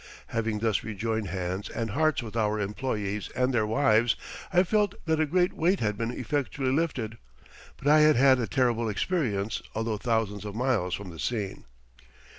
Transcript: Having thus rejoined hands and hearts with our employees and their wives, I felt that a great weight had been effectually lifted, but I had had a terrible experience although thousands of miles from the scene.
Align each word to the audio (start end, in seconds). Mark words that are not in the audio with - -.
Having 0.29 0.61
thus 0.61 0.83
rejoined 0.83 1.27
hands 1.27 1.69
and 1.69 1.91
hearts 1.91 2.23
with 2.23 2.35
our 2.35 2.59
employees 2.59 3.29
and 3.35 3.53
their 3.53 3.67
wives, 3.67 4.15
I 4.51 4.63
felt 4.63 4.95
that 5.05 5.19
a 5.19 5.27
great 5.27 5.53
weight 5.53 5.79
had 5.79 5.95
been 5.95 6.09
effectually 6.09 6.71
lifted, 6.71 7.19
but 7.77 7.87
I 7.87 7.99
had 7.99 8.15
had 8.15 8.39
a 8.39 8.47
terrible 8.47 8.89
experience 8.89 9.61
although 9.75 9.97
thousands 9.97 10.43
of 10.43 10.55
miles 10.55 10.95
from 10.95 11.11
the 11.11 11.19
scene. 11.19 11.65